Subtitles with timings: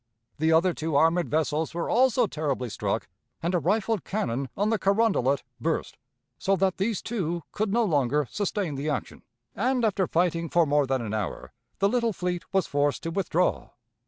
[0.39, 3.07] The other two armored vessels were also terribly struck,
[3.43, 5.95] and a rifled cannon on the Carondelet burst,
[6.39, 9.21] so that these two could no longer sustain the action;
[9.55, 13.69] and, after fighting for more than an hour, the little fleet was forced to withdraw.